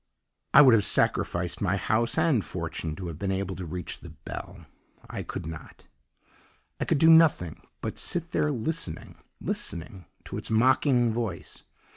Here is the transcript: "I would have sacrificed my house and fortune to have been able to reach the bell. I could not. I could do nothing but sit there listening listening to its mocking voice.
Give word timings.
"I 0.55 0.63
would 0.63 0.73
have 0.73 0.83
sacrificed 0.83 1.61
my 1.61 1.75
house 1.77 2.17
and 2.17 2.43
fortune 2.43 2.95
to 2.95 3.05
have 3.07 3.19
been 3.19 3.31
able 3.31 3.55
to 3.55 3.67
reach 3.67 3.99
the 3.99 4.09
bell. 4.09 4.65
I 5.07 5.21
could 5.21 5.45
not. 5.45 5.85
I 6.79 6.85
could 6.85 6.97
do 6.97 7.07
nothing 7.07 7.61
but 7.81 7.99
sit 7.99 8.31
there 8.31 8.49
listening 8.49 9.19
listening 9.39 10.05
to 10.25 10.39
its 10.39 10.49
mocking 10.49 11.13
voice. 11.13 11.65